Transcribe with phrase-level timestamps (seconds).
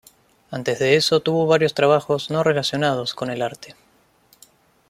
[0.49, 3.75] Antes de eso tuvo varios trabajos no relacionados con el arte.